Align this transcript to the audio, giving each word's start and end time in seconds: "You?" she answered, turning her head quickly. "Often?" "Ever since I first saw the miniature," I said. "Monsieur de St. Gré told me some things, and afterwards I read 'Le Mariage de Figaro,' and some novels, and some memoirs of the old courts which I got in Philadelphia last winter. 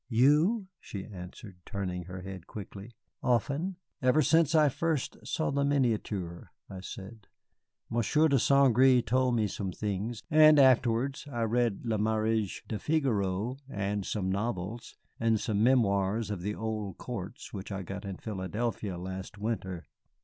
"You?" 0.09 0.65
she 0.79 1.05
answered, 1.05 1.57
turning 1.63 2.05
her 2.05 2.21
head 2.23 2.47
quickly. 2.47 2.95
"Often?" 3.21 3.75
"Ever 4.01 4.23
since 4.23 4.55
I 4.55 4.67
first 4.67 5.15
saw 5.23 5.51
the 5.51 5.63
miniature," 5.63 6.49
I 6.67 6.79
said. 6.79 7.27
"Monsieur 7.87 8.27
de 8.27 8.39
St. 8.39 8.75
Gré 8.75 9.05
told 9.05 9.35
me 9.35 9.45
some 9.45 9.71
things, 9.71 10.23
and 10.31 10.57
afterwards 10.57 11.27
I 11.31 11.43
read 11.43 11.81
'Le 11.85 11.99
Mariage 11.99 12.63
de 12.67 12.79
Figaro,' 12.79 13.57
and 13.69 14.03
some 14.03 14.31
novels, 14.31 14.97
and 15.19 15.39
some 15.39 15.61
memoirs 15.61 16.31
of 16.31 16.41
the 16.41 16.55
old 16.55 16.97
courts 16.97 17.53
which 17.53 17.71
I 17.71 17.83
got 17.83 18.03
in 18.03 18.17
Philadelphia 18.17 18.97
last 18.97 19.37
winter. 19.37 19.85